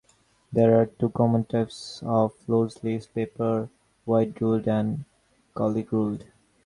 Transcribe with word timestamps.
There 0.51 0.79
are 0.81 0.87
two 0.87 1.09
common 1.09 1.45
types 1.45 2.01
of 2.03 2.33
loose 2.49 2.83
leaf 2.83 3.13
paper: 3.13 3.69
wide 4.07 4.41
ruled 4.41 4.67
and 4.67 5.05
college 5.53 5.91
ruled. 5.91 6.23